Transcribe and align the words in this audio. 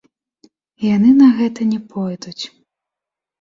Яны 0.95 1.11
на 1.19 1.27
гэта 1.41 1.61
не 1.75 1.77
пойдуць. 1.93 2.43